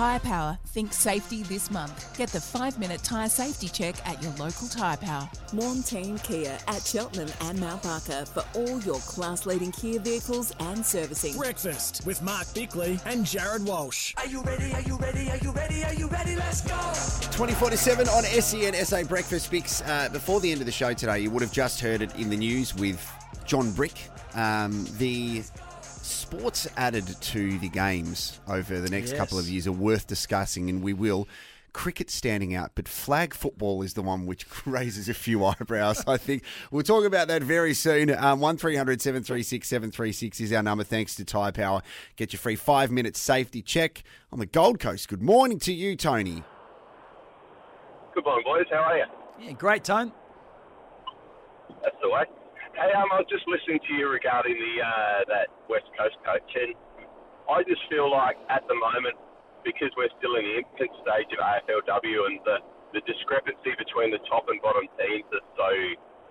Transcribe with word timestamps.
Tyre 0.00 0.18
Power. 0.20 0.58
Think 0.68 0.94
safety 0.94 1.42
this 1.42 1.70
month. 1.70 2.16
Get 2.16 2.30
the 2.30 2.40
five 2.40 2.78
minute 2.78 3.02
tyre 3.02 3.28
safety 3.28 3.68
check 3.68 3.96
at 4.08 4.22
your 4.22 4.32
local 4.38 4.66
Tyre 4.66 4.96
Power. 4.96 5.28
Maughan 5.52 5.82
Thiem 5.84 6.16
Kia 6.24 6.56
at 6.68 6.80
Cheltenham 6.86 7.28
and 7.42 7.60
Mount 7.60 7.82
Barker 7.82 8.24
for 8.24 8.42
all 8.54 8.80
your 8.80 8.98
class 9.00 9.44
leading 9.44 9.70
Kia 9.72 10.00
vehicles 10.00 10.54
and 10.60 10.86
servicing. 10.86 11.36
Breakfast 11.36 12.06
with 12.06 12.22
Mark 12.22 12.46
Bickley 12.54 12.98
and 13.04 13.26
Jared 13.26 13.62
Walsh. 13.66 14.14
Are 14.16 14.26
you 14.26 14.40
ready? 14.40 14.72
Are 14.72 14.80
you 14.80 14.96
ready? 14.96 15.30
Are 15.30 15.36
you 15.36 15.52
ready? 15.52 15.84
Are 15.84 15.92
you 15.92 16.06
ready? 16.08 16.34
Let's 16.34 16.62
go! 16.62 16.78
2047 17.36 18.08
on 18.08 18.22
SEN 18.22 18.86
SA 18.86 19.02
Breakfast 19.02 19.50
Bicks. 19.50 19.82
Uh, 19.82 20.08
before 20.10 20.40
the 20.40 20.50
end 20.50 20.60
of 20.60 20.66
the 20.66 20.72
show 20.72 20.94
today, 20.94 21.18
you 21.18 21.30
would 21.30 21.42
have 21.42 21.52
just 21.52 21.78
heard 21.78 22.00
it 22.00 22.16
in 22.16 22.30
the 22.30 22.38
news 22.38 22.74
with 22.74 23.06
John 23.44 23.70
Brick. 23.72 24.08
Um, 24.34 24.86
the 24.96 25.42
sports 26.02 26.66
added 26.76 27.06
to 27.20 27.58
the 27.58 27.68
games 27.68 28.40
over 28.48 28.80
the 28.80 28.90
next 28.90 29.10
Yes. 29.10 29.18
couple 29.18 29.38
of 29.38 29.48
years 29.48 29.66
are 29.66 29.72
worth 29.72 30.06
discussing, 30.06 30.68
and 30.70 30.82
we 30.82 30.92
will. 30.92 31.28
Cricket 31.72 32.10
standing 32.10 32.52
out, 32.52 32.72
but 32.74 32.88
flag 32.88 33.32
football 33.32 33.82
is 33.82 33.94
the 33.94 34.02
one 34.02 34.26
which 34.26 34.44
raises 34.66 35.08
a 35.08 35.14
few 35.14 35.44
eyebrows. 35.44 36.02
I 36.04 36.16
think 36.16 36.42
we'll 36.72 36.82
talk 36.82 37.04
about 37.04 37.28
that 37.28 37.44
very 37.44 37.74
soon. 37.74 38.10
Um, 38.12 38.40
one 38.40 38.58
736 38.58 39.68
736 39.68 40.40
is 40.40 40.52
our 40.52 40.64
number. 40.64 40.82
Thanks 40.82 41.14
to 41.14 41.24
Tyre 41.24 41.52
Power. 41.52 41.82
Get 42.16 42.32
your 42.32 42.40
free 42.40 42.56
five 42.56 42.90
minute 42.90 43.16
safety 43.16 43.62
check 43.62 44.02
on 44.32 44.40
the 44.40 44.46
Gold 44.46 44.80
Coast. 44.80 45.08
Good 45.08 45.22
morning 45.22 45.60
to 45.60 45.72
you, 45.72 45.94
Tony. 45.94 46.42
Good 48.14 48.24
morning, 48.24 48.44
boys. 48.44 48.66
How 48.68 48.78
are 48.78 48.98
you? 48.98 49.04
Yeah, 49.40 49.52
great 49.52 49.84
tone. 49.84 50.10
Hey, 52.74 52.94
um, 52.94 53.10
I 53.10 53.18
was 53.18 53.28
just 53.28 53.46
listening 53.50 53.82
to 53.82 53.92
you 53.98 54.06
regarding 54.06 54.54
the 54.54 54.74
uh, 54.78 55.20
that 55.26 55.50
West 55.66 55.90
Coast 55.98 56.14
coach, 56.22 56.50
and 56.54 56.74
I 57.50 57.66
just 57.66 57.82
feel 57.90 58.06
like 58.06 58.38
at 58.46 58.62
the 58.70 58.78
moment, 58.78 59.18
because 59.66 59.90
we're 59.98 60.12
still 60.22 60.38
in 60.38 60.44
the 60.46 60.56
infant 60.62 60.94
stage 61.02 61.30
of 61.34 61.42
AFLW, 61.42 62.18
and 62.30 62.38
the 62.46 62.62
the 62.94 63.02
discrepancy 63.06 63.74
between 63.74 64.14
the 64.14 64.22
top 64.30 64.46
and 64.50 64.62
bottom 64.62 64.86
teams 64.98 65.26
is 65.34 65.44
so 65.58 65.70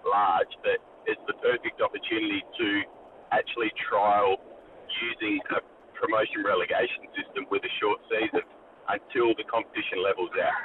large 0.07 0.51
that 0.63 0.79
it's 1.07 1.21
the 1.27 1.35
perfect 1.43 1.79
opportunity 1.83 2.43
to 2.59 2.67
actually 3.31 3.71
trial 3.87 4.39
using 4.89 5.39
a 5.55 5.59
promotion 5.95 6.43
relegation 6.43 7.03
system 7.15 7.47
with 7.51 7.63
a 7.67 7.73
short 7.83 7.99
season 8.07 8.43
until 8.87 9.35
the 9.35 9.43
competition 9.47 9.99
levels 10.03 10.31
out, 10.39 10.55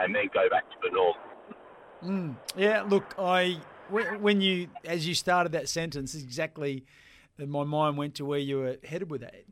and 0.00 0.16
then 0.16 0.32
go 0.32 0.48
back 0.48 0.64
to 0.72 0.78
the 0.80 0.90
norm. 0.96 2.36
Yeah, 2.56 2.82
look, 2.88 3.14
I 3.18 3.60
when 3.90 4.40
you 4.40 4.68
as 4.84 5.06
you 5.06 5.14
started 5.14 5.52
that 5.52 5.68
sentence, 5.68 6.14
exactly, 6.14 6.84
uh, 7.40 7.46
my 7.46 7.64
mind 7.64 7.96
went 7.96 8.14
to 8.16 8.24
where 8.24 8.38
you 8.38 8.58
were 8.58 8.76
headed 8.84 9.10
with 9.10 9.20
that. 9.22 9.44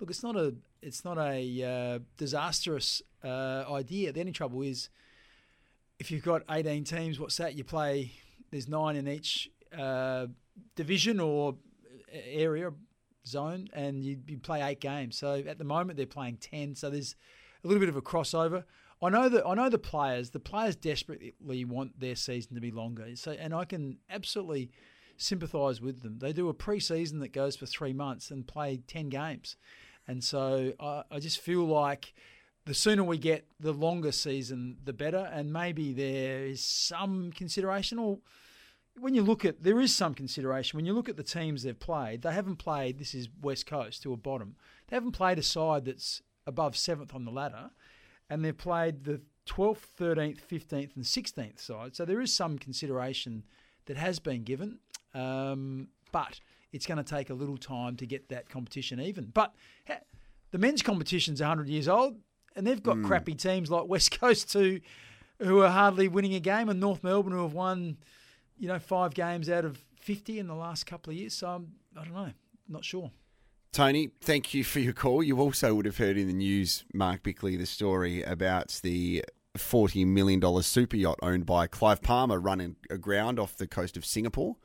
Look, 0.00 0.10
it's 0.10 0.22
not 0.22 0.36
a 0.36 0.54
it's 0.80 1.04
not 1.04 1.18
a 1.18 1.62
uh, 1.64 1.98
disastrous 2.16 3.02
uh, 3.24 3.64
idea. 3.70 4.12
The 4.12 4.20
only 4.20 4.32
trouble 4.32 4.62
is 4.62 4.88
if 5.98 6.10
you've 6.10 6.24
got 6.24 6.42
eighteen 6.50 6.84
teams, 6.84 7.20
what's 7.20 7.36
that? 7.36 7.54
You 7.54 7.64
play 7.64 8.12
there's 8.50 8.68
nine 8.68 8.96
in 8.96 9.08
each 9.08 9.50
uh, 9.78 10.26
division 10.76 11.20
or 11.20 11.56
area 12.12 12.72
zone, 13.26 13.68
and 13.72 14.04
you, 14.04 14.18
you 14.26 14.38
play 14.38 14.62
eight 14.62 14.80
games. 14.80 15.16
So 15.16 15.34
at 15.46 15.58
the 15.58 15.64
moment 15.64 15.96
they're 15.96 16.06
playing 16.06 16.38
ten. 16.38 16.74
So 16.74 16.90
there's 16.90 17.14
a 17.64 17.68
little 17.68 17.80
bit 17.80 17.88
of 17.88 17.96
a 17.96 18.02
crossover. 18.02 18.64
I 19.02 19.08
know 19.08 19.28
that 19.28 19.44
I 19.46 19.54
know 19.54 19.68
the 19.68 19.78
players. 19.78 20.30
The 20.30 20.40
players 20.40 20.76
desperately 20.76 21.64
want 21.64 21.98
their 21.98 22.14
season 22.14 22.54
to 22.54 22.60
be 22.60 22.70
longer. 22.70 23.16
So 23.16 23.32
and 23.32 23.52
I 23.52 23.64
can 23.64 23.98
absolutely 24.08 24.70
sympathise 25.16 25.80
with 25.80 26.02
them. 26.02 26.18
They 26.18 26.32
do 26.32 26.48
a 26.48 26.54
pre-season 26.54 27.18
that 27.20 27.32
goes 27.32 27.56
for 27.56 27.66
three 27.66 27.92
months 27.92 28.30
and 28.30 28.46
play 28.46 28.80
ten 28.86 29.08
games, 29.08 29.56
and 30.06 30.22
so 30.22 30.72
I, 30.78 31.02
I 31.10 31.18
just 31.18 31.40
feel 31.40 31.64
like 31.64 32.14
the 32.64 32.74
sooner 32.74 33.02
we 33.02 33.18
get 33.18 33.46
the 33.58 33.72
longer 33.72 34.12
season, 34.12 34.76
the 34.84 34.92
better. 34.92 35.28
And 35.32 35.52
maybe 35.52 35.92
there 35.92 36.44
is 36.44 36.60
some 36.60 37.32
consideration, 37.32 37.98
or 37.98 38.18
when 39.00 39.14
you 39.14 39.22
look 39.22 39.44
at 39.44 39.62
there 39.62 39.80
is 39.80 39.94
some 39.94 40.14
consideration 40.14 40.76
when 40.76 40.86
you 40.86 40.92
look 40.92 41.08
at 41.08 41.16
the 41.16 41.22
teams 41.22 41.62
they've 41.62 41.78
played. 41.78 42.22
They 42.22 42.32
haven't 42.32 42.56
played. 42.56 42.98
This 42.98 43.14
is 43.14 43.28
West 43.40 43.66
Coast 43.66 44.02
to 44.02 44.12
a 44.12 44.16
bottom. 44.16 44.54
They 44.88 44.96
haven't 44.96 45.12
played 45.12 45.38
a 45.38 45.42
side 45.42 45.86
that's 45.86 46.22
above 46.46 46.76
seventh 46.76 47.14
on 47.14 47.24
the 47.24 47.30
ladder, 47.30 47.70
and 48.32 48.42
they've 48.44 48.56
played 48.56 49.04
the 49.04 49.20
twelfth, 49.44 49.90
thirteenth, 49.96 50.40
fifteenth, 50.40 50.96
and 50.96 51.06
sixteenth 51.06 51.60
side. 51.60 51.94
So 51.94 52.04
there 52.04 52.20
is 52.20 52.34
some 52.34 52.58
consideration 52.58 53.44
that 53.86 53.96
has 53.96 54.18
been 54.18 54.42
given, 54.42 54.78
um, 55.14 55.88
but 56.12 56.40
it's 56.72 56.86
going 56.86 56.98
to 56.98 57.04
take 57.04 57.28
a 57.28 57.34
little 57.34 57.58
time 57.58 57.96
to 57.96 58.06
get 58.06 58.30
that 58.30 58.48
competition 58.48 59.00
even. 59.00 59.26
But 59.26 59.54
ha- 59.86 60.00
the 60.50 60.58
men's 60.58 60.82
competition's 60.82 61.40
100 61.40 61.68
years 61.68 61.88
old, 61.88 62.16
and 62.56 62.66
they've 62.66 62.82
got 62.82 63.02
crappy 63.02 63.34
teams 63.34 63.70
like 63.70 63.86
West 63.86 64.18
Coast 64.20 64.52
who, 64.52 64.80
who 65.38 65.60
are 65.60 65.70
hardly 65.70 66.08
winning 66.08 66.34
a 66.34 66.40
game, 66.40 66.68
and 66.68 66.80
North 66.80 67.04
Melbourne 67.04 67.32
who 67.32 67.42
have 67.42 67.52
won, 67.52 67.98
you 68.58 68.68
know, 68.68 68.78
five 68.78 69.12
games 69.12 69.50
out 69.50 69.64
of 69.64 69.78
50 70.00 70.38
in 70.38 70.46
the 70.46 70.54
last 70.54 70.86
couple 70.86 71.12
of 71.12 71.18
years. 71.18 71.34
So 71.34 71.48
I'm, 71.48 71.72
I 71.98 72.04
don't 72.04 72.14
know, 72.14 72.32
not 72.68 72.84
sure. 72.84 73.10
Tony, 73.72 74.10
thank 74.20 74.52
you 74.52 74.64
for 74.64 74.80
your 74.80 74.92
call. 74.92 75.22
You 75.22 75.40
also 75.40 75.74
would 75.74 75.86
have 75.86 75.96
heard 75.96 76.18
in 76.18 76.26
the 76.26 76.34
news, 76.34 76.84
Mark 76.92 77.22
Bickley, 77.22 77.56
the 77.56 77.64
story 77.64 78.22
about 78.22 78.78
the 78.82 79.24
$40 79.56 80.06
million 80.06 80.62
super 80.62 80.96
yacht 80.96 81.18
owned 81.22 81.46
by 81.46 81.66
Clive 81.66 82.02
Palmer 82.02 82.38
running 82.38 82.76
aground 82.90 83.38
off 83.38 83.56
the 83.56 83.66
coast 83.66 83.96
of 83.96 84.04
Singapore. 84.04 84.56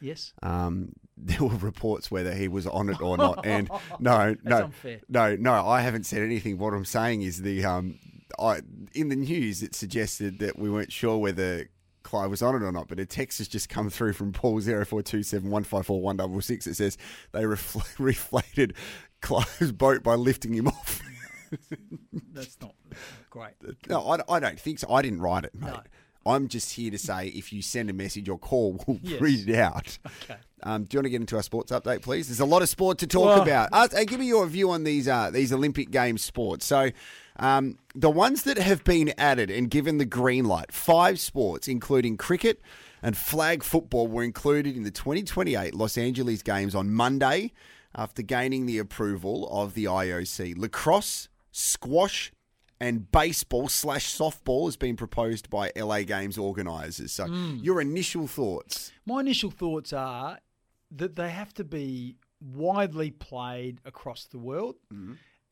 Yes. 0.00 0.32
Um, 0.44 0.92
there 1.16 1.42
were 1.42 1.56
reports 1.56 2.08
whether 2.08 2.34
he 2.34 2.46
was 2.46 2.66
on 2.68 2.88
it 2.88 3.00
or 3.00 3.16
not, 3.16 3.44
and 3.44 3.68
no, 3.98 4.36
no, 4.44 4.64
unfair. 4.64 5.00
no, 5.08 5.34
no. 5.34 5.66
I 5.66 5.80
haven't 5.80 6.04
said 6.06 6.22
anything. 6.22 6.56
What 6.58 6.72
I'm 6.72 6.84
saying 6.84 7.22
is 7.22 7.42
the 7.42 7.64
um, 7.64 7.98
I 8.38 8.60
in 8.94 9.08
the 9.08 9.16
news 9.16 9.62
it 9.62 9.74
suggested 9.74 10.38
that 10.38 10.58
we 10.58 10.70
weren't 10.70 10.92
sure 10.92 11.18
whether 11.18 11.68
Clive 12.02 12.30
was 12.30 12.42
on 12.42 12.54
it 12.54 12.62
or 12.64 12.72
not, 12.72 12.88
but 12.88 12.98
a 12.98 13.06
text 13.06 13.38
has 13.38 13.48
just 13.48 13.68
come 13.68 13.90
through 13.90 14.12
from 14.14 14.32
Paul 14.32 14.60
zero 14.60 14.84
four 14.84 15.02
two 15.02 15.22
seven 15.22 15.50
one 15.50 15.64
five 15.64 15.86
four 15.86 16.00
one 16.00 16.16
double 16.16 16.40
six. 16.40 16.66
It 16.66 16.74
says 16.74 16.98
they 17.32 17.42
refl- 17.42 17.82
reflated 17.98 18.72
Clive's 19.20 19.72
boat 19.72 20.02
by 20.02 20.14
lifting 20.14 20.54
him 20.54 20.68
off. 20.68 21.00
That's 22.32 22.56
not 22.60 22.74
great. 23.30 23.52
No, 23.88 24.00
I, 24.08 24.18
I 24.28 24.40
don't 24.40 24.58
think 24.58 24.78
so. 24.78 24.90
I 24.92 25.02
didn't 25.02 25.20
write 25.20 25.44
it, 25.44 25.54
mate. 25.54 25.70
No. 25.72 25.80
I'm 26.24 26.46
just 26.46 26.72
here 26.74 26.90
to 26.92 26.98
say 26.98 27.26
if 27.28 27.52
you 27.52 27.62
send 27.62 27.90
a 27.90 27.92
message 27.92 28.28
or 28.28 28.38
call, 28.38 28.80
we'll 28.86 29.00
Yes. 29.02 29.20
read 29.20 29.48
it 29.48 29.56
out. 29.58 29.98
Okay. 30.22 30.36
Um, 30.62 30.84
do 30.84 30.94
you 30.94 30.98
want 30.98 31.06
to 31.06 31.10
get 31.10 31.20
into 31.20 31.34
our 31.36 31.42
sports 31.42 31.72
update, 31.72 32.02
please? 32.02 32.28
There's 32.28 32.38
a 32.38 32.44
lot 32.44 32.62
of 32.62 32.68
sport 32.68 32.98
to 32.98 33.08
talk 33.08 33.24
Well- 33.24 33.42
about. 33.42 33.70
Uh, 33.72 33.88
give 34.04 34.20
me 34.20 34.26
your 34.26 34.46
view 34.46 34.70
on 34.70 34.84
these 34.84 35.08
uh, 35.08 35.30
these 35.32 35.52
Olympic 35.52 35.90
Games 35.90 36.22
sports. 36.22 36.64
So, 36.64 36.90
um, 37.38 37.78
the 37.94 38.10
ones 38.10 38.42
that 38.42 38.58
have 38.58 38.84
been 38.84 39.12
added 39.18 39.50
and 39.50 39.70
given 39.70 39.98
the 39.98 40.04
green 40.04 40.44
light, 40.44 40.72
five 40.72 41.18
sports, 41.18 41.68
including 41.68 42.16
cricket 42.16 42.60
and 43.02 43.16
flag 43.16 43.62
football, 43.62 44.06
were 44.06 44.22
included 44.22 44.76
in 44.76 44.82
the 44.82 44.90
2028 44.90 45.74
Los 45.74 45.96
Angeles 45.98 46.42
Games 46.42 46.74
on 46.74 46.92
Monday 46.92 47.52
after 47.94 48.22
gaining 48.22 48.66
the 48.66 48.78
approval 48.78 49.48
of 49.50 49.74
the 49.74 49.84
IOC. 49.84 50.56
Lacrosse, 50.56 51.28
squash, 51.50 52.32
and 52.80 53.10
baseball 53.12 53.68
slash 53.68 54.12
softball 54.16 54.66
has 54.66 54.76
been 54.76 54.96
proposed 54.96 55.48
by 55.48 55.70
LA 55.76 56.02
Games 56.02 56.36
organisers. 56.36 57.12
So, 57.12 57.26
your 57.26 57.80
initial 57.80 58.26
thoughts? 58.26 58.90
My 59.06 59.20
initial 59.20 59.50
thoughts 59.50 59.92
are 59.92 60.38
that 60.90 61.14
they 61.16 61.30
have 61.30 61.54
to 61.54 61.64
be 61.64 62.16
widely 62.40 63.10
played 63.12 63.78
across 63.84 64.24
the 64.24 64.38
world. 64.38 64.76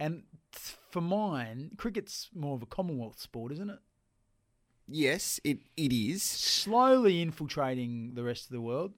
And 0.01 0.23
t- 0.23 0.30
for 0.57 1.01
mine, 1.01 1.73
cricket's 1.77 2.29
more 2.35 2.57
of 2.57 2.63
a 2.63 2.67
Commonwealth 2.67 3.21
sport, 3.21 3.53
isn't 3.53 3.71
it? 3.71 3.79
Yes, 4.87 5.39
it, 5.45 5.59
it 5.77 5.93
is. 5.93 6.23
Slowly 6.23 7.23
infiltrating 7.23 8.15
the 8.15 8.25
rest 8.25 8.47
of 8.47 8.53
the 8.53 8.61
world. 8.61 8.93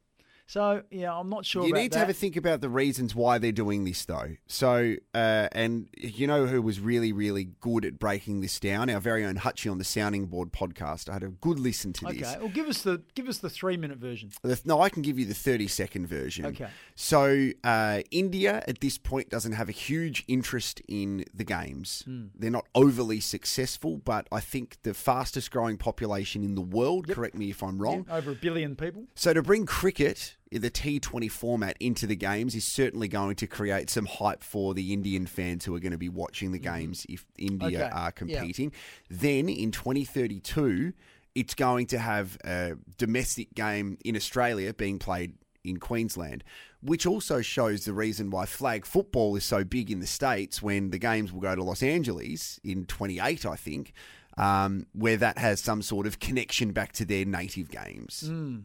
So 0.52 0.82
yeah, 0.90 1.18
I'm 1.18 1.30
not 1.30 1.46
sure. 1.46 1.66
You 1.66 1.72
need 1.72 1.92
to 1.92 1.98
have 1.98 2.10
a 2.10 2.12
think 2.12 2.36
about 2.36 2.60
the 2.60 2.68
reasons 2.68 3.14
why 3.14 3.38
they're 3.38 3.52
doing 3.52 3.84
this, 3.84 4.04
though. 4.04 4.36
So, 4.48 4.96
uh, 5.14 5.48
and 5.50 5.88
you 5.96 6.26
know 6.26 6.44
who 6.44 6.60
was 6.60 6.78
really, 6.78 7.10
really 7.10 7.44
good 7.62 7.86
at 7.86 7.98
breaking 7.98 8.42
this 8.42 8.60
down? 8.60 8.90
Our 8.90 9.00
very 9.00 9.24
own 9.24 9.36
Hutchie 9.36 9.70
on 9.70 9.78
the 9.78 9.84
Sounding 9.84 10.26
Board 10.26 10.52
podcast. 10.52 11.08
I 11.08 11.14
had 11.14 11.22
a 11.22 11.28
good 11.28 11.58
listen 11.58 11.94
to 11.94 12.04
this. 12.04 12.28
Okay, 12.28 12.38
well, 12.38 12.50
give 12.50 12.68
us 12.68 12.82
the 12.82 13.00
give 13.14 13.30
us 13.30 13.38
the 13.38 13.48
three 13.48 13.78
minute 13.78 13.96
version. 13.96 14.30
No, 14.66 14.82
I 14.82 14.90
can 14.90 15.00
give 15.00 15.18
you 15.18 15.24
the 15.24 15.32
30 15.32 15.68
second 15.68 16.06
version. 16.06 16.44
Okay. 16.44 16.68
So, 16.96 17.52
uh, 17.64 18.02
India 18.10 18.62
at 18.68 18.80
this 18.80 18.98
point 18.98 19.30
doesn't 19.30 19.52
have 19.52 19.70
a 19.70 19.72
huge 19.72 20.22
interest 20.28 20.82
in 20.86 21.24
the 21.32 21.44
games. 21.44 22.02
Hmm. 22.04 22.26
They're 22.34 22.50
not 22.50 22.66
overly 22.74 23.20
successful, 23.20 24.02
but 24.04 24.26
I 24.30 24.40
think 24.40 24.76
the 24.82 24.92
fastest 24.92 25.50
growing 25.50 25.78
population 25.78 26.42
in 26.42 26.56
the 26.56 26.60
world, 26.60 27.08
correct 27.08 27.36
me 27.36 27.48
if 27.48 27.62
I'm 27.62 27.78
wrong. 27.78 28.04
Over 28.10 28.32
a 28.32 28.34
billion 28.34 28.76
people. 28.76 29.04
So, 29.14 29.32
to 29.32 29.42
bring 29.42 29.64
cricket, 29.64 30.36
the 30.60 30.70
T20 30.70 31.30
format, 31.30 31.76
into 31.80 32.06
the 32.06 32.16
games 32.16 32.54
is 32.54 32.64
certainly 32.64 33.08
going 33.08 33.36
to 33.36 33.46
create 33.46 33.88
some 33.88 34.06
hype 34.06 34.42
for 34.42 34.74
the 34.74 34.92
Indian 34.92 35.26
fans 35.26 35.64
who 35.64 35.74
are 35.74 35.80
going 35.80 35.92
to 35.92 35.98
be 35.98 36.08
watching 36.08 36.52
the 36.52 36.58
games 36.58 37.06
if 37.08 37.24
India 37.38 37.62
Mm-hmm. 37.62 37.76
Okay, 37.76 37.90
are 37.90 38.04
yeah. 38.06 38.10
competing. 38.10 38.72
Then 39.08 39.48
in 39.48 39.70
2032, 39.70 40.92
it's 41.34 41.54
going 41.54 41.86
to 41.86 41.98
have 41.98 42.36
a 42.44 42.76
domestic 42.98 43.54
game 43.54 43.96
in 44.04 44.16
Australia 44.16 44.74
being 44.74 44.98
played 44.98 45.34
in 45.64 45.78
Queensland, 45.78 46.44
which 46.82 47.06
also 47.06 47.40
shows 47.40 47.84
the 47.84 47.92
reason 47.92 48.30
why 48.30 48.46
flag 48.46 48.84
football 48.84 49.36
is 49.36 49.44
so 49.44 49.64
big 49.64 49.90
in 49.90 50.00
the 50.00 50.06
States 50.06 50.60
when 50.60 50.90
the 50.90 50.98
games 50.98 51.32
will 51.32 51.40
go 51.40 51.54
to 51.54 51.62
Los 51.62 51.82
Angeles 51.82 52.58
in 52.64 52.84
28, 52.86 53.46
I 53.46 53.56
think, 53.56 53.92
um, 54.36 54.86
where 54.92 55.16
that 55.16 55.38
has 55.38 55.60
some 55.60 55.82
sort 55.82 56.06
of 56.06 56.18
connection 56.18 56.72
back 56.72 56.92
to 56.92 57.04
their 57.04 57.24
native 57.24 57.70
games. 57.70 58.24
Mm. 58.26 58.64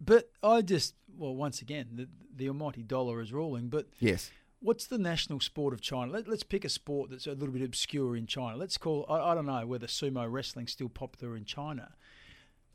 But 0.00 0.30
I 0.42 0.62
just 0.62 0.94
well, 1.18 1.34
once 1.34 1.60
again, 1.60 1.88
the, 1.92 2.08
the 2.34 2.48
almighty 2.48 2.82
dollar 2.82 3.20
is 3.20 3.32
ruling. 3.32 3.68
But 3.68 3.88
Yes. 3.98 4.30
what's 4.60 4.86
the 4.86 4.96
national 4.98 5.40
sport 5.40 5.74
of 5.74 5.80
China? 5.82 6.12
Let, 6.12 6.28
let's 6.28 6.42
pick 6.42 6.64
a 6.64 6.68
sport 6.70 7.10
that's 7.10 7.26
a 7.26 7.32
little 7.32 7.52
bit 7.52 7.62
obscure 7.62 8.16
in 8.16 8.26
China. 8.26 8.56
Let's 8.56 8.78
call 8.78 9.04
I, 9.08 9.32
I 9.32 9.34
don't 9.34 9.46
know 9.46 9.66
whether 9.66 9.86
sumo 9.86 10.30
wrestling's 10.30 10.72
still 10.72 10.88
popular 10.88 11.36
in 11.36 11.44
China, 11.44 11.92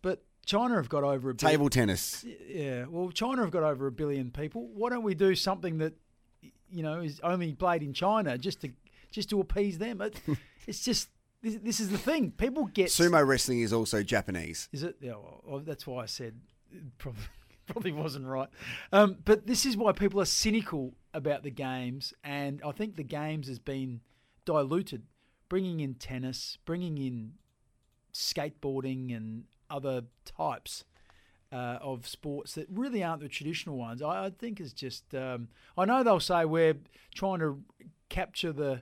but 0.02 0.24
China 0.46 0.76
have 0.76 0.90
got 0.90 1.04
over 1.04 1.32
a 1.32 1.34
billion- 1.34 1.52
Table 1.58 1.70
tennis. 1.70 2.24
Yeah, 2.48 2.86
well, 2.88 3.10
China 3.10 3.42
have 3.42 3.52
got 3.52 3.64
over 3.64 3.88
a 3.88 3.92
billion 3.92 4.30
people. 4.30 4.68
Why 4.74 4.90
don't 4.90 5.04
we 5.04 5.16
do 5.16 5.34
something 5.36 5.80
that 5.80 5.94
you 6.70 6.84
know 6.84 7.00
is 7.02 7.20
only 7.24 7.54
played 7.54 7.82
in 7.82 7.94
China 7.94 8.38
just 8.38 8.62
to 8.62 8.70
just 9.10 9.30
to 9.32 9.40
appease 9.40 9.80
them? 9.80 10.02
It, 10.02 10.20
it's 10.68 10.84
just 10.86 11.10
this, 11.42 11.56
this 11.64 11.80
is 11.80 11.90
the 11.90 11.98
thing. 11.98 12.30
People 12.32 12.66
get 12.68 12.88
Sumo 12.90 13.26
wrestling 13.26 13.62
is 13.62 13.74
also 13.74 14.04
Japanese. 14.04 14.70
Is 14.72 14.84
it? 14.84 14.98
Yeah, 15.02 15.14
well, 15.44 15.62
that's 15.66 15.88
why 15.88 16.04
I 16.04 16.06
said 16.06 16.36
probably 16.98 17.24
probably 17.68 17.92
wasn't 17.92 18.26
right. 18.26 18.50
Um, 18.92 19.18
but 19.26 19.48
this 19.48 19.66
is 19.66 19.76
why 19.76 19.92
people 19.92 20.22
are 20.22 20.26
cynical 20.26 20.94
about 21.14 21.44
the 21.44 21.52
games, 21.52 22.14
and 22.24 22.62
I 22.66 22.72
think 22.72 22.96
the 22.96 23.04
games 23.04 23.48
has 23.48 23.60
been 23.60 24.02
diluted, 24.46 25.04
bringing 25.50 25.80
in 25.80 25.96
tennis, 25.96 26.58
bringing 26.66 26.98
in 26.98 27.34
skateboarding 28.14 29.16
and 29.16 29.46
other 29.70 30.04
types. 30.26 30.86
Uh, 31.52 31.78
of 31.80 32.06
sports 32.06 32.56
that 32.56 32.68
really 32.70 33.02
aren't 33.02 33.22
the 33.22 33.30
traditional 33.30 33.78
ones, 33.78 34.02
I, 34.02 34.26
I 34.26 34.30
think 34.30 34.60
is 34.60 34.74
just. 34.74 35.16
Um, 35.16 35.48
I 35.78 35.86
know 35.86 36.04
they'll 36.04 36.20
say 36.20 36.44
we're 36.44 36.76
trying 37.14 37.40
to 37.40 37.62
capture 38.10 38.52
the 38.52 38.82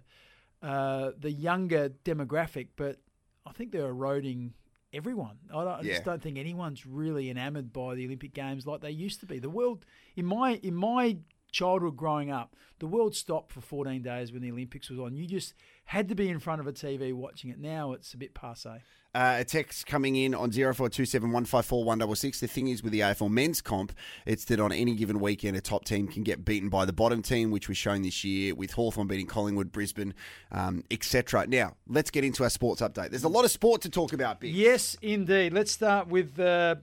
uh, 0.63 1.11
the 1.19 1.29
younger 1.31 1.89
demographic, 2.05 2.69
but 2.77 2.97
I 3.45 3.51
think 3.51 3.71
they're 3.71 3.89
eroding 3.89 4.53
everyone. 4.93 5.37
I, 5.51 5.63
don't, 5.63 5.67
I 5.67 5.81
Yeah. 5.81 5.93
just 5.93 6.05
don't 6.05 6.21
think 6.21 6.37
anyone's 6.37 6.85
really 6.85 7.29
enamoured 7.29 7.73
by 7.73 7.95
the 7.95 8.05
Olympic 8.05 8.33
Games 8.33 8.65
like 8.67 8.81
they 8.81 8.91
used 8.91 9.19
to 9.21 9.25
be. 9.25 9.39
The 9.39 9.49
world 9.49 9.85
in 10.15 10.25
my 10.25 10.55
in 10.63 10.75
my 10.75 11.17
childhood 11.51 11.95
growing 11.97 12.31
up, 12.31 12.55
the 12.79 12.87
world 12.87 13.15
stopped 13.15 13.51
for 13.51 13.61
14 13.61 14.01
days 14.01 14.31
when 14.31 14.41
the 14.41 14.51
Olympics 14.51 14.89
was 14.89 14.99
on. 14.99 15.15
You 15.15 15.27
just 15.27 15.53
had 15.85 16.07
to 16.09 16.15
be 16.15 16.29
in 16.29 16.39
front 16.39 16.61
of 16.61 16.67
a 16.67 16.73
TV 16.73 17.13
watching 17.13 17.49
it. 17.51 17.59
Now 17.59 17.91
it's 17.91 18.13
a 18.13 18.17
bit 18.17 18.33
passe. 18.33 18.81
Uh, 19.15 19.37
a 19.41 19.43
text 19.43 19.85
coming 19.85 20.15
in 20.15 20.33
on 20.33 20.49
0427154166. 20.49 22.39
The 22.39 22.47
thing 22.47 22.67
is 22.69 22.81
with 22.81 22.93
the 22.93 23.01
AFL 23.01 23.29
men's 23.29 23.61
comp, 23.61 23.93
it's 24.25 24.45
that 24.45 24.59
on 24.59 24.71
any 24.71 24.95
given 24.95 25.19
weekend, 25.19 25.55
a 25.55 25.61
top 25.61 25.85
team 25.85 26.07
can 26.07 26.23
get 26.23 26.43
beaten 26.43 26.69
by 26.69 26.85
the 26.85 26.93
bottom 26.93 27.21
team, 27.21 27.51
which 27.51 27.67
was 27.67 27.77
shown 27.77 28.01
this 28.01 28.23
year 28.23 28.55
with 28.55 28.71
Hawthorn 28.71 29.05
beating 29.05 29.27
Collingwood, 29.27 29.71
Brisbane, 29.71 30.15
um, 30.51 30.83
etc. 30.89 31.45
Now, 31.45 31.75
let's 31.87 32.09
get 32.09 32.23
into 32.23 32.43
our 32.43 32.49
sports 32.49 32.81
update. 32.81 33.11
There's 33.11 33.23
a 33.23 33.29
lot 33.29 33.45
of 33.45 33.51
sport 33.51 33.81
to 33.81 33.89
talk 33.89 34.13
about, 34.13 34.39
Big. 34.39 34.55
Yes, 34.55 34.97
indeed. 34.99 35.53
Let's 35.53 35.71
start 35.71 36.07
with 36.07 36.39
uh, 36.39 36.77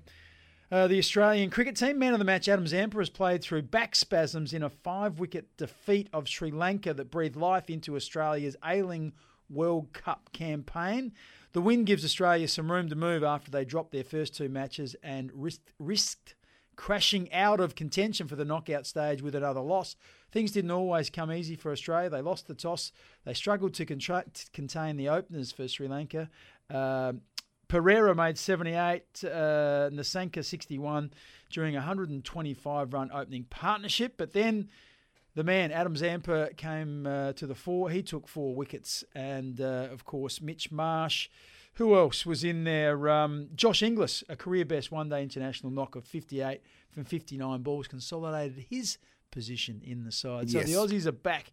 uh, 0.71 0.87
the 0.87 1.01
Australian 1.01 1.51
cricket 1.51 1.75
team. 1.75 1.99
Man 1.99 2.13
of 2.13 2.21
the 2.21 2.25
match, 2.25 2.49
Adam 2.49 2.69
Zampa, 2.69 2.99
has 2.99 3.11
played 3.11 3.43
through 3.43 3.63
back 3.63 3.97
spasms 3.97 4.53
in 4.53 4.63
a 4.63 4.71
five 4.71 5.19
wicket 5.19 5.57
defeat 5.57 6.09
of 6.13 6.29
Sri 6.29 6.53
Lanka 6.53 6.95
that 6.95 7.11
breathed 7.11 7.35
life 7.35 7.69
into 7.69 7.97
Australia's 7.97 8.57
ailing 8.65 9.15
World 9.49 9.93
Cup 9.93 10.31
campaign. 10.33 11.13
The 11.53 11.61
win 11.61 11.85
gives 11.85 12.05
Australia 12.05 12.47
some 12.49 12.71
room 12.71 12.89
to 12.89 12.95
move 12.95 13.23
after 13.23 13.51
they 13.51 13.65
dropped 13.65 13.93
their 13.93 14.05
first 14.05 14.37
two 14.37 14.49
matches 14.49 14.95
and 15.03 15.31
risked, 15.35 15.73
risked 15.79 16.35
crashing 16.77 17.33
out 17.33 17.61
of 17.61 17.75
contention 17.75 18.27
for 18.29 18.37
the 18.37 18.45
knockout 18.45 18.87
stage 18.87 19.21
with 19.21 19.35
another 19.35 19.61
loss. 19.61 19.97
Things 20.33 20.53
didn't 20.53 20.71
always 20.71 21.11
come 21.11 21.33
easy 21.33 21.57
for 21.57 21.73
Australia. 21.73 22.09
They 22.09 22.23
lost 22.23 22.47
the 22.47 22.55
toss. 22.55 22.93
They 23.25 23.35
struggled 23.35 23.75
to, 23.75 23.85
contra- 23.85 24.25
to 24.33 24.51
contain 24.53 24.97
the 24.97 25.09
openers 25.09 25.53
for 25.53 25.67
Sri 25.69 25.89
Lanka. 25.89 26.31
Um 26.71 27.23
Perera 27.71 28.17
made 28.17 28.37
78, 28.37 29.03
uh, 29.23 29.29
Nissanka 29.93 30.45
61 30.45 31.13
during 31.51 31.77
a 31.77 31.79
125 31.79 32.93
run 32.93 33.11
opening 33.15 33.45
partnership. 33.45 34.15
But 34.17 34.33
then 34.33 34.69
the 35.35 35.45
man, 35.45 35.71
Adam 35.73 35.97
Zampa, 35.97 36.51
came 36.57 37.07
uh, 37.07 37.33
to 37.35 37.47
the 37.47 37.55
fore. 37.55 37.91
He 37.91 38.03
took 38.03 38.27
four 38.29 38.55
wickets. 38.55 39.05
And 39.15 39.61
uh, 39.61 39.89
of 39.91 40.05
course, 40.05 40.41
Mitch 40.41 40.71
Marsh. 40.71 41.29
Who 41.75 41.95
else 41.97 42.27
was 42.27 42.43
in 42.45 42.65
there? 42.65 43.09
Um, 43.09 43.49
Josh 43.55 43.83
Inglis, 43.83 44.25
a 44.29 44.37
career 44.37 44.65
best 44.65 44.91
one 44.91 45.09
day 45.09 45.23
international 45.23 45.73
knock 45.73 45.95
of 45.95 46.05
58 46.05 46.61
from 46.91 47.05
59 47.05 47.63
balls, 47.63 47.87
consolidated 47.87 48.67
his 48.69 48.99
position 49.31 49.81
in 49.85 50.05
the 50.05 50.13
side. 50.13 50.51
So 50.51 50.59
Yes. 50.59 50.67
the 50.67 50.75
Aussies 50.75 51.07
are 51.07 51.13
back 51.13 51.53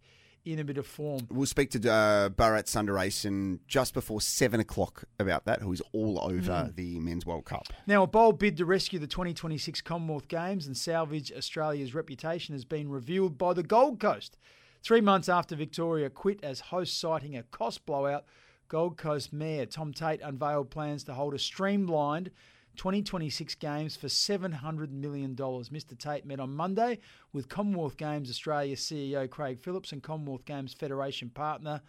in 0.54 0.60
a 0.60 0.64
bit 0.64 0.78
of 0.78 0.88
form. 0.88 1.28
We'll 1.30 1.46
speak 1.46 1.72
to 1.72 1.80
uh, 1.80 2.30
Bharat 2.30 2.66
Sundaresan 2.66 3.60
just 3.68 3.94
before 3.94 4.22
seven 4.22 4.60
o'clock 4.60 5.04
about 5.20 5.46
that, 5.46 5.62
who 5.62 5.72
is 5.74 5.82
all 5.92 6.20
over 6.22 6.72
the 6.76 7.00
Men's 7.00 7.26
World 7.26 7.46
Cup. 7.46 7.68
Now, 7.86 8.04
a 8.04 8.08
bold 8.08 8.40
bid 8.40 8.58
to 8.58 8.66
rescue 8.66 9.00
the 9.00 9.08
2026 9.08 9.82
Commonwealth 9.82 10.28
Games 10.28 10.68
and 10.68 10.78
salvage 10.78 11.32
Australia's 11.32 11.94
reputation 11.94 12.54
has 12.56 12.66
been 12.66 12.90
revealed 12.90 13.38
by 13.38 13.54
the 13.54 13.64
Gold 13.64 14.00
Coast. 14.00 14.38
Three 14.84 15.02
months 15.02 15.28
after 15.28 15.56
Victoria 15.56 16.10
quit 16.10 16.44
as 16.44 16.60
host, 16.60 17.00
citing 17.00 17.36
a 17.36 17.44
cost 17.44 17.86
blowout, 17.86 18.26
Gold 18.70 18.98
Coast 18.98 19.34
Mayor 19.34 19.66
Tom 19.66 19.94
Tate 19.94 20.22
unveiled 20.22 20.70
plans 20.70 21.04
to 21.06 21.14
hold 21.14 21.34
a 21.34 21.40
streamlined 21.40 22.32
2026 22.78 23.56
Games 23.56 23.96
for 23.96 24.08
$700 24.08 24.92
million. 24.92 25.36
Mr. 25.36 25.98
Tate 25.98 26.26
met 26.26 26.40
on 26.40 26.56
Monday 26.56 27.00
with 27.34 27.50
Commonwealth 27.50 27.98
Games 27.98 28.30
Australia 28.30 28.76
CEO 28.76 29.30
Craig 29.30 29.60
Phillips 29.60 29.92
and 29.92 30.02
Commonwealth 30.02 30.46
Games 30.46 30.74
Federation 30.74 31.30
partner, 31.30 31.82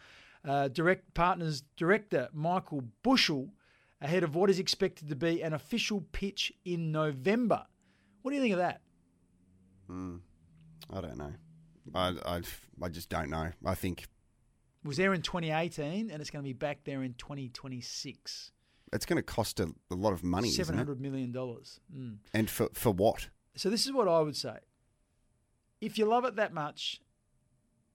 uh, 0.45 0.69
direct 0.69 1.13
partners 1.15 1.63
director 1.77 2.29
Michael 2.33 2.83
Bushell 3.03 3.49
ahead 4.01 4.23
of 4.23 4.35
what 4.35 4.49
is 4.51 4.59
expected 4.59 5.09
to 5.09 5.17
be 5.17 5.43
an 5.43 5.53
official 5.53 6.05
pitch 6.13 6.53
in 6.65 6.91
November. 6.93 7.65
What 8.23 8.31
do 8.31 8.37
you 8.37 8.43
think 8.43 8.53
of 8.55 8.59
that? 8.59 8.81
I 10.93 11.01
don't 11.01 11.19
know. 11.19 11.33
I, 11.95 12.15
I, 12.25 12.41
I 12.83 12.89
just 12.89 13.09
don't 13.09 13.31
know. 13.31 13.51
I 13.65 13.75
think 13.75 14.03
It 14.03 14.89
was 14.89 14.97
there 14.99 15.15
in 15.15 15.23
2018 15.23 16.11
and 16.11 16.21
it's 16.21 16.31
going 16.31 16.43
to 16.43 16.49
be 16.49 16.53
back 16.53 16.85
there 16.85 17.03
in 17.03 17.15
2026. 17.15 18.53
It's 18.93 19.07
going 19.07 19.17
to 19.17 19.23
cost 19.23 19.61
a, 19.61 19.73
a 19.91 19.95
lot 19.95 20.13
of 20.13 20.23
money? 20.23 20.51
Seven 20.51 20.77
hundred 20.77 21.01
million 21.01 21.33
dollars. 21.33 21.81
Mm. 21.97 22.19
And 22.35 22.49
for, 22.51 22.69
for 22.73 22.91
what? 22.91 23.29
So 23.57 23.71
this 23.71 23.87
is 23.87 23.93
what 23.93 24.09
I 24.09 24.21
would 24.21 24.37
say. 24.37 24.59
If 25.81 25.99
you 25.99 26.07
love 26.07 26.25
it 26.25 26.37
that 26.37 26.53
much, 26.53 27.01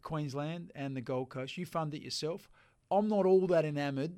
Queensland 0.01 0.71
and 0.75 0.95
the 0.95 1.01
Gold 1.01 1.29
Coast, 1.29 1.57
you 1.57 1.65
fund 1.65 1.93
it 1.93 2.01
yourself. 2.01 2.49
I'm 2.91 3.07
not 3.07 3.25
all 3.25 3.47
that 3.47 3.65
enamoured 3.65 4.13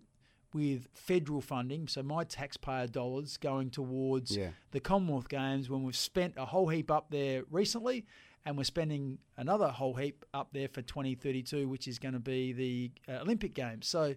with 0.54 0.88
federal 0.94 1.42
funding, 1.42 1.88
so 1.88 2.02
my 2.02 2.24
taxpayer 2.24 2.88
dollars 2.88 3.38
going 3.38 3.70
towards 3.70 4.36
Yeah. 4.36 4.50
the 4.72 4.80
Commonwealth 4.80 5.28
Games 5.30 5.70
when 5.70 5.84
we've 5.84 5.96
spent 5.96 6.36
a 6.38 6.46
whole 6.46 6.70
heap 6.70 6.90
up 6.90 7.10
there 7.10 7.44
recently 7.50 8.06
and 8.46 8.58
we're 8.58 8.64
spending 8.64 9.18
another 9.38 9.68
whole 9.70 9.96
heap 9.96 10.24
up 10.34 10.50
there 10.54 10.68
for 10.68 10.82
2032, 10.82 11.68
which 11.68 11.88
is 11.88 12.00
going 12.00 12.14
to 12.14 12.20
be 12.20 12.54
the 12.54 12.92
uh, 13.12 13.22
Olympic 13.22 13.54
Games. 13.54 13.88
So, 13.88 14.16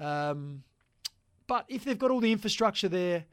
um, 0.00 0.64
but 1.50 1.64
if 1.66 1.82
they've 1.82 1.98
got 1.98 2.12
all 2.12 2.20
the 2.20 2.30
infrastructure 2.30 2.88
there, 2.88 3.24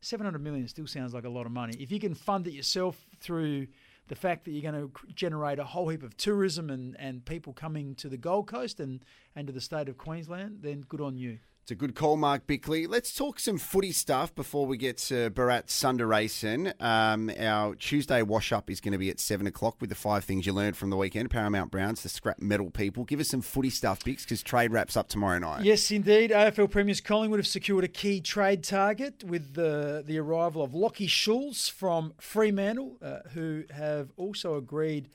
700 0.00 0.42
million 0.42 0.66
still 0.66 0.86
sounds 0.86 1.12
like 1.12 1.26
a 1.26 1.28
lot 1.28 1.44
of 1.44 1.52
money. 1.52 1.74
If 1.78 1.92
you 1.92 2.00
can 2.00 2.14
fund 2.14 2.46
it 2.46 2.54
yourself 2.54 3.04
through 3.20 3.66
the 4.08 4.14
fact 4.14 4.46
that 4.46 4.52
you're 4.52 4.72
going 4.72 4.88
to 4.88 4.90
generate 5.14 5.58
a 5.58 5.64
whole 5.64 5.86
heap 5.90 6.02
of 6.02 6.16
tourism 6.16 6.70
and, 6.70 6.96
and 6.98 7.22
people 7.22 7.52
coming 7.52 7.94
to 7.96 8.08
the 8.08 8.16
Gold 8.16 8.46
Coast 8.46 8.80
and, 8.80 9.04
and 9.34 9.46
to 9.46 9.52
the 9.52 9.60
state 9.60 9.90
of 9.90 9.98
Queensland, 9.98 10.60
then 10.62 10.86
good 10.88 11.02
on 11.02 11.18
you. 11.18 11.38
It's 11.66 11.72
a 11.72 11.74
good 11.74 11.96
call, 11.96 12.16
Mark 12.16 12.46
Bickley. 12.46 12.86
Let's 12.86 13.12
talk 13.12 13.40
some 13.40 13.58
footy 13.58 13.90
stuff 13.90 14.32
before 14.36 14.66
we 14.66 14.76
get 14.76 14.98
to 14.98 15.30
Bharat 15.30 15.66
Sundaresan. 15.66 16.80
Um, 16.80 17.28
our 17.40 17.74
Tuesday 17.74 18.22
wash 18.22 18.52
up 18.52 18.70
is 18.70 18.80
going 18.80 18.92
to 18.92 18.98
be 18.98 19.10
at 19.10 19.18
7 19.18 19.48
o'clock 19.48 19.74
with 19.80 19.90
the 19.90 19.96
five 19.96 20.24
things 20.24 20.46
you 20.46 20.52
learned 20.52 20.76
from 20.76 20.90
the 20.90 20.96
weekend. 20.96 21.28
Paramount 21.28 21.72
Browns, 21.72 22.04
the 22.04 22.08
scrap 22.08 22.40
metal 22.40 22.70
people. 22.70 23.02
Give 23.02 23.18
us 23.18 23.26
some 23.26 23.40
footy 23.40 23.70
stuff, 23.70 24.04
Bicks, 24.04 24.22
because 24.22 24.44
trade 24.44 24.70
wraps 24.70 24.96
up 24.96 25.08
tomorrow 25.08 25.40
night. 25.40 25.64
Yes, 25.64 25.90
indeed. 25.90 26.30
AFL 26.30 26.70
Premiers 26.70 27.00
Collingwood 27.00 27.40
have 27.40 27.48
secured 27.48 27.82
a 27.82 27.88
key 27.88 28.20
trade 28.20 28.62
target 28.62 29.24
with 29.24 29.54
the, 29.54 30.04
the 30.06 30.20
arrival 30.20 30.62
of 30.62 30.72
Lockie 30.72 31.08
Schultz 31.08 31.68
from 31.68 32.14
Fremantle, 32.20 32.96
uh, 33.02 33.28
who 33.34 33.64
have 33.74 34.12
also 34.16 34.54
agreed 34.54 35.08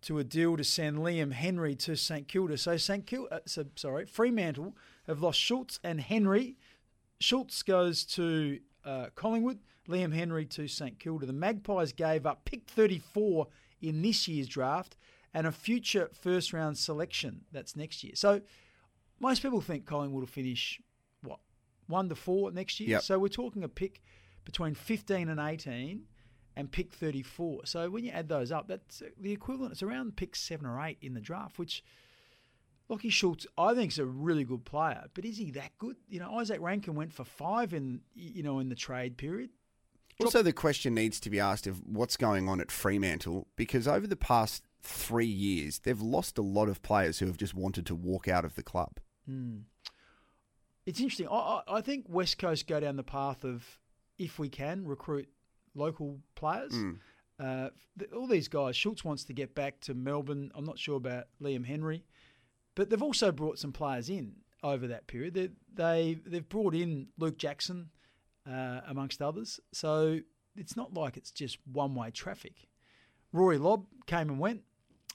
to 0.00 0.18
a 0.18 0.24
deal 0.24 0.56
to 0.56 0.64
send 0.64 1.00
Liam 1.00 1.32
Henry 1.32 1.74
to 1.74 1.96
St 1.96 2.26
Kilda. 2.28 2.56
So 2.56 2.78
St 2.78 3.04
Kilda, 3.04 3.34
uh, 3.34 3.38
so, 3.44 3.66
sorry, 3.74 4.06
Fremantle 4.06 4.74
have 5.08 5.22
lost 5.22 5.40
Schultz 5.40 5.80
and 5.82 6.00
Henry. 6.00 6.56
Schultz 7.20 7.62
goes 7.62 8.04
to 8.04 8.60
uh, 8.84 9.06
Collingwood, 9.14 9.58
Liam 9.88 10.14
Henry 10.14 10.44
to 10.46 10.68
St 10.68 10.98
Kilda. 10.98 11.26
The 11.26 11.32
Magpies 11.32 11.92
gave 11.92 12.26
up 12.26 12.44
pick 12.44 12.68
34 12.68 13.48
in 13.80 14.02
this 14.02 14.28
year's 14.28 14.48
draft 14.48 14.96
and 15.34 15.46
a 15.46 15.52
future 15.52 16.10
first 16.12 16.52
round 16.52 16.78
selection 16.78 17.42
that's 17.52 17.76
next 17.76 18.04
year. 18.04 18.12
So 18.14 18.40
most 19.20 19.42
people 19.42 19.60
think 19.60 19.86
Collingwood 19.86 20.22
will 20.22 20.26
finish 20.26 20.80
what 21.22 21.40
one 21.86 22.08
to 22.08 22.14
four 22.14 22.50
next 22.52 22.78
year. 22.80 22.90
Yep. 22.90 23.02
So 23.02 23.18
we're 23.18 23.28
talking 23.28 23.64
a 23.64 23.68
pick 23.68 24.02
between 24.44 24.74
15 24.74 25.28
and 25.28 25.40
18 25.40 26.02
and 26.56 26.70
pick 26.70 26.92
34. 26.92 27.66
So 27.66 27.90
when 27.90 28.04
you 28.04 28.10
add 28.10 28.28
those 28.28 28.52
up, 28.52 28.68
that's 28.68 29.02
the 29.18 29.32
equivalent. 29.32 29.72
It's 29.72 29.82
around 29.82 30.16
pick 30.16 30.36
seven 30.36 30.66
or 30.66 30.80
eight 30.82 30.98
in 31.00 31.14
the 31.14 31.20
draft, 31.20 31.58
which 31.58 31.84
Lockie 32.88 33.10
Schultz, 33.10 33.46
I 33.56 33.74
think, 33.74 33.92
is 33.92 33.98
a 33.98 34.06
really 34.06 34.44
good 34.44 34.64
player. 34.64 35.04
But 35.14 35.24
is 35.24 35.36
he 35.36 35.50
that 35.52 35.72
good? 35.78 35.96
You 36.08 36.20
know, 36.20 36.30
Izak 36.30 36.60
Rankine 36.60 36.94
went 36.94 37.12
for 37.12 37.24
five 37.24 37.74
in 37.74 38.00
you 38.14 38.42
know 38.42 38.58
in 38.58 38.68
the 38.68 38.74
trade 38.74 39.16
period. 39.16 39.50
Also, 40.20 40.42
the 40.42 40.52
question 40.52 40.94
needs 40.94 41.20
to 41.20 41.30
be 41.30 41.38
asked 41.38 41.66
of 41.68 41.80
what's 41.86 42.16
going 42.16 42.48
on 42.48 42.60
at 42.60 42.72
Fremantle 42.72 43.46
because 43.54 43.86
over 43.86 44.06
the 44.06 44.16
past 44.16 44.64
three 44.82 45.26
years, 45.26 45.78
they've 45.80 46.00
lost 46.00 46.38
a 46.38 46.42
lot 46.42 46.68
of 46.68 46.82
players 46.82 47.20
who 47.20 47.26
have 47.26 47.36
just 47.36 47.54
wanted 47.54 47.86
to 47.86 47.94
walk 47.94 48.26
out 48.26 48.44
of 48.44 48.54
the 48.56 48.62
club. 48.64 48.98
It's 50.86 50.98
interesting. 51.00 51.28
I, 51.30 51.60
I 51.68 51.80
think 51.82 52.06
West 52.08 52.38
Coast 52.38 52.66
go 52.66 52.80
down 52.80 52.96
the 52.96 53.02
path 53.04 53.44
of 53.44 53.64
if 54.18 54.38
we 54.38 54.48
can 54.48 54.84
recruit 54.86 55.28
local 55.74 56.18
players. 56.34 56.72
Uh, 57.38 57.68
all 58.16 58.26
these 58.26 58.48
guys, 58.48 58.74
Schultz 58.74 59.04
wants 59.04 59.22
to 59.24 59.32
get 59.32 59.54
back 59.54 59.78
to 59.82 59.94
Melbourne. 59.94 60.50
I'm 60.54 60.64
not 60.64 60.78
sure 60.78 60.96
about 60.96 61.26
Liam 61.40 61.64
Henry, 61.64 62.04
but 62.78 62.90
they've 62.90 63.02
also 63.02 63.32
brought 63.32 63.58
some 63.58 63.72
players 63.72 64.08
in 64.08 64.36
over 64.62 64.86
that 64.86 65.08
period. 65.08 65.34
They, 65.34 65.50
they 65.74 66.20
they've 66.24 66.48
brought 66.48 66.76
in 66.76 67.08
Luke 67.18 67.36
Jackson, 67.36 67.90
uh, 68.48 68.82
amongst 68.86 69.20
others. 69.20 69.58
So 69.72 70.20
it's 70.54 70.76
not 70.76 70.94
like 70.94 71.16
it's 71.16 71.32
just 71.32 71.58
one 71.70 71.96
way 71.96 72.12
traffic. 72.12 72.68
Rory 73.32 73.58
Lobb 73.58 73.86
came 74.06 74.30
and 74.30 74.38
went. 74.38 74.62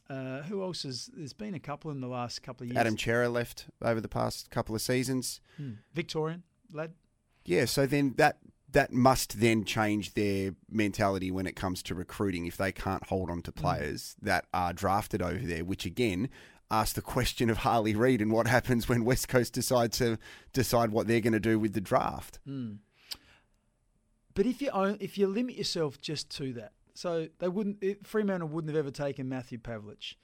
Uh, 0.10 0.42
who 0.42 0.62
else 0.62 0.84
has? 0.84 1.10
There's 1.16 1.32
been 1.32 1.54
a 1.54 1.60
couple 1.60 1.90
in 1.90 2.02
the 2.02 2.08
last 2.08 2.44
couple 2.44 2.66
of 2.66 2.68
years. 2.68 2.78
Adam 2.78 2.98
Cerra 2.98 3.30
left 3.30 3.68
over 3.82 4.02
the 4.02 4.10
past 4.10 4.52
couple 4.52 4.76
of 4.76 4.82
seasons. 4.82 5.40
Victorian 5.94 6.44
lad. 6.74 6.92
Yeah, 7.46 7.64
so 7.64 7.86
then 7.86 8.16
that 8.18 8.40
that 8.74 8.92
must 8.92 9.40
then 9.40 9.64
change 9.64 10.16
their 10.16 10.56
mentality 10.70 11.32
when 11.32 11.48
it 11.48 11.56
comes 11.56 11.82
to 11.84 11.96
recruiting 11.96 12.46
if 12.46 12.58
they 12.58 12.72
can't 12.72 13.06
hold 13.06 13.30
on 13.30 13.42
to 13.44 13.52
players 13.52 14.16
that 14.22 14.46
are 14.54 14.74
drafted 14.74 15.22
over 15.22 15.46
there, 15.46 15.64
which 15.64 15.86
again 15.86 16.28
asks 16.74 16.94
the 16.94 17.02
question 17.02 17.50
of 17.50 17.58
Harley 17.60 17.96
Reid 17.96 18.22
and 18.22 18.32
what 18.32 18.48
happens 18.48 18.90
when 18.90 19.06
West 19.06 19.28
Coast 19.28 19.54
decide 19.54 19.92
to 19.94 20.18
decide 20.52 20.92
what 20.92 21.08
they're 21.08 21.22
going 21.22 21.34
to 21.34 21.40
do 21.40 21.60
with 21.60 21.74
the 21.74 21.82
draft. 21.82 22.40
Hmm. 22.46 22.74
But 24.34 24.46
if 24.46 24.62
you 24.62 24.70
own, 24.72 24.98
if 25.00 25.18
you 25.18 25.28
limit 25.28 25.56
yourself 25.56 26.02
just 26.02 26.30
to 26.38 26.54
that, 26.54 26.72
so 26.96 27.28
they 27.40 27.48
wouldn't 27.48 27.78
it, 27.82 28.08
Fremantle 28.08 28.48
wouldn't 28.50 28.74
have 28.74 28.80
ever 28.80 28.92
taken 28.92 29.30
Matthew 29.30 29.60
Pavlich. 29.60 30.16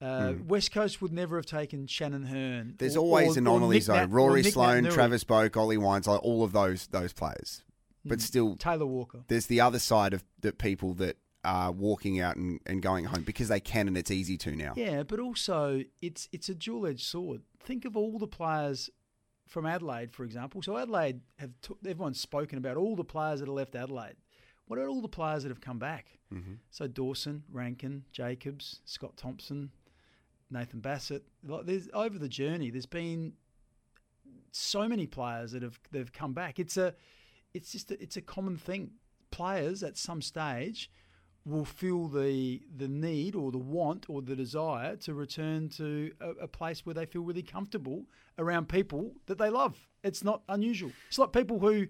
Uh, 0.00 0.32
hmm. 0.32 0.48
West 0.48 0.72
Coast 0.72 1.02
would 1.02 1.12
never 1.12 1.36
have 1.36 1.46
taken 1.46 1.86
Shannon 1.86 2.24
Hurn. 2.24 2.74
There's 2.78 2.96
or- 2.96 3.00
always 3.00 3.36
or- 3.36 3.40
or 3.40 3.42
anomalies 3.42 3.88
Nick 3.88 3.96
though. 3.96 4.00
Nat- 4.06 4.10
Rory 4.10 4.42
Sloane. 4.44 4.84
Travis 4.84 5.24
Boak, 5.24 5.56
Ollie 5.56 5.76
Wines, 5.76 6.06
like 6.06 6.22
all 6.22 6.42
of 6.44 6.52
those 6.52 6.86
those 6.86 7.12
players. 7.12 7.62
But 8.04 8.18
hmm. 8.18 8.20
still, 8.20 8.56
Taylor 8.56 8.86
Walker. 8.86 9.24
there's 9.28 9.46
the 9.46 9.60
other 9.60 9.78
side 9.78 10.14
of 10.14 10.24
the 10.40 10.52
people 10.52 10.94
that 10.94 11.16
are 11.44 11.70
walking 11.70 12.20
out 12.20 12.36
and, 12.36 12.60
and 12.66 12.82
going 12.82 13.04
home 13.04 13.22
because 13.22 13.48
they 13.48 13.60
can 13.60 13.88
and 13.88 13.96
it's 13.96 14.10
easy 14.10 14.36
to 14.38 14.54
now. 14.54 14.72
Yeah, 14.76 15.02
but 15.02 15.20
also 15.20 15.82
it's 16.02 16.28
it's 16.32 16.48
a 16.48 16.54
dual 16.54 16.86
edged 16.86 17.04
sword. 17.06 17.42
Think 17.60 17.84
of 17.84 17.96
all 17.96 18.18
the 18.18 18.26
players 18.26 18.90
from 19.46 19.66
Adelaide, 19.66 20.12
for 20.12 20.24
example. 20.24 20.62
So 20.62 20.76
Adelaide 20.76 21.20
have 21.38 21.50
t- 21.62 21.74
everyone's 21.88 22.20
spoken 22.20 22.58
about 22.58 22.76
all 22.76 22.96
the 22.96 23.04
players 23.04 23.40
that 23.40 23.46
have 23.46 23.54
left 23.54 23.74
Adelaide. 23.74 24.16
What 24.66 24.78
about 24.78 24.90
all 24.90 25.00
the 25.00 25.08
players 25.08 25.44
that 25.44 25.48
have 25.48 25.60
come 25.60 25.78
back? 25.78 26.18
Mm-hmm. 26.32 26.54
So 26.70 26.86
Dawson, 26.86 27.44
Rankine, 27.50 28.04
Jacobs, 28.12 28.80
Scott 28.84 29.16
Thompson, 29.16 29.70
Nathan 30.50 30.80
Bassett. 30.80 31.24
Like 31.46 31.66
there's 31.66 31.88
over 31.94 32.18
the 32.18 32.28
journey, 32.28 32.70
there's 32.70 32.86
been 32.86 33.32
so 34.52 34.88
many 34.88 35.06
players 35.06 35.52
that 35.52 35.62
have 35.62 35.78
they've 35.90 36.12
come 36.12 36.34
back. 36.34 36.58
It's 36.58 36.76
a 36.76 36.94
it's 37.54 37.72
just 37.72 37.90
a, 37.90 38.02
it's 38.02 38.16
a 38.16 38.22
common 38.22 38.56
thing. 38.56 38.90
Players 39.30 39.82
at 39.82 39.96
some 39.96 40.22
stage 40.22 40.90
will 41.48 41.64
feel 41.64 42.08
the 42.08 42.62
the 42.76 42.88
need 42.88 43.34
or 43.34 43.50
the 43.50 43.58
want 43.58 44.06
or 44.08 44.22
the 44.22 44.36
desire 44.36 44.96
to 44.96 45.14
return 45.14 45.68
to 45.70 46.12
a, 46.20 46.30
a 46.42 46.48
place 46.48 46.84
where 46.84 46.94
they 46.94 47.06
feel 47.06 47.22
really 47.22 47.42
comfortable 47.42 48.04
around 48.38 48.68
people 48.68 49.12
that 49.26 49.38
they 49.38 49.50
love. 49.50 49.88
It's 50.04 50.22
not 50.22 50.42
unusual. 50.48 50.92
It's 51.08 51.18
like 51.18 51.32
people 51.32 51.58
who 51.58 51.88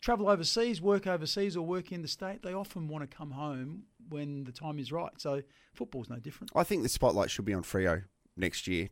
travel 0.00 0.28
overseas, 0.28 0.80
work 0.80 1.06
overseas, 1.06 1.56
or 1.56 1.64
work 1.64 1.92
in 1.92 2.02
the 2.02 2.08
state. 2.08 2.42
They 2.42 2.52
often 2.52 2.88
want 2.88 3.08
to 3.08 3.16
come 3.16 3.30
home 3.30 3.84
when 4.08 4.44
the 4.44 4.52
time 4.52 4.78
is 4.78 4.92
right. 4.92 5.12
So 5.18 5.42
football's 5.72 6.08
no 6.10 6.16
different. 6.16 6.50
I 6.54 6.64
think 6.64 6.82
the 6.82 6.88
spotlight 6.88 7.30
should 7.30 7.44
be 7.44 7.54
on 7.54 7.62
Freo 7.62 8.04
next 8.36 8.66
year. 8.66 8.90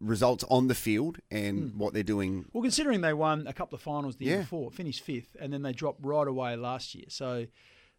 Results 0.00 0.42
on 0.48 0.68
the 0.68 0.74
field 0.74 1.18
and 1.30 1.70
hmm. 1.70 1.78
what 1.78 1.92
they're 1.92 2.02
doing. 2.02 2.46
Well, 2.52 2.62
considering 2.62 3.02
they 3.02 3.12
won 3.12 3.46
a 3.46 3.52
couple 3.52 3.76
of 3.76 3.82
finals 3.82 4.16
the 4.16 4.24
year 4.24 4.38
before, 4.38 4.70
finished 4.70 5.02
fifth, 5.02 5.36
and 5.38 5.52
then 5.52 5.62
they 5.62 5.72
dropped 5.72 5.98
right 6.02 6.26
away 6.26 6.56
last 6.56 6.94
year. 6.94 7.04
So 7.08 7.46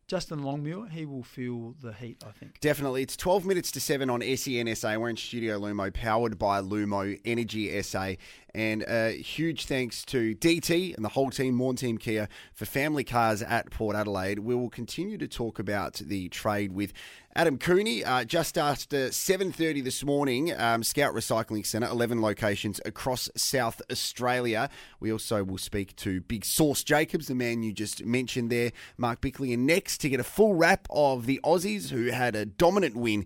Justin 0.08 0.44
Longmuir, 0.44 0.90
he 0.90 1.06
will 1.06 1.24
feel 1.24 1.76
the 1.82 1.94
heat, 1.94 2.24
I 2.28 2.32
think. 2.32 2.60
Definitely. 2.60 3.04
It's 3.04 3.16
12 3.16 3.46
minutes 3.46 3.72
to 3.72 3.80
7 3.80 4.10
on 4.10 4.22
SENSA. 4.22 4.98
We're 4.98 5.10
in 5.10 5.18
Studio 5.18 5.60
Lumo, 5.60 5.94
powered 5.94 6.38
by 6.38 6.62
Lumo 6.62 7.20
Energy 7.26 7.82
SA. 7.82 8.14
And 8.56 8.84
a 8.84 9.12
huge 9.14 9.66
thanks 9.66 10.06
to 10.06 10.36
DT 10.36 10.96
and 10.96 11.04
the 11.04 11.10
whole 11.10 11.32
team, 11.32 11.58
Maughan 11.58 11.76
Thiem 11.76 12.00
Kia, 12.00 12.30
for 12.54 12.66
family 12.66 13.04
cars 13.04 13.42
at 13.42 13.72
Port 13.72 13.96
Adelaide. 13.96 14.40
We 14.40 14.54
will 14.54 14.70
continue 14.70 15.18
to 15.18 15.28
talk 15.28 15.58
about 15.58 15.96
the 15.96 16.30
trade 16.30 16.72
with 16.72 16.94
Adam 17.36 17.58
Cooney 17.58 18.06
uh, 18.06 18.24
just 18.26 18.60
after 18.60 19.10
7.30 19.10 19.84
this 19.84 20.04
morning. 20.04 20.54
Um, 20.56 20.84
Scout 20.84 21.16
Recycling 21.16 21.66
Centre, 21.66 21.88
11 21.88 22.22
locations 22.22 22.80
across 22.86 23.28
South 23.36 23.82
Australia. 23.92 24.70
We 25.00 25.12
also 25.12 25.44
will 25.44 25.58
speak 25.58 25.96
to 25.98 26.22
Big 26.22 26.46
Source 26.46 26.84
Jacobs, 26.84 27.28
the 27.28 27.36
man 27.36 27.64
you 27.64 27.74
just 27.74 28.06
mentioned 28.06 28.52
there, 28.52 28.72
Mark 28.98 29.20
Bickley. 29.20 29.52
And 29.52 29.66
next, 29.66 29.93
to 30.00 30.10
get 30.10 30.20
a 30.20 30.24
full 30.24 30.56
wrap 30.56 30.88
of 30.90 31.26
the 31.26 31.40
Aussies 31.44 31.90
who 31.90 32.08
had 32.08 32.36
a 32.36 32.46
dominant 32.46 32.96
win 32.96 33.26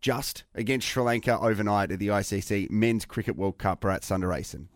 just 0.00 0.44
against 0.54 0.86
Sri 0.86 1.02
Lanka 1.02 1.38
overnight 1.38 1.90
at 1.90 1.98
the 1.98 2.08
ICC 2.08 2.70
Men's 2.70 3.04
Cricket 3.04 3.36
World 3.36 3.58
Cup 3.58 3.84
at 3.86 4.02
Sundaresan. 4.02 4.66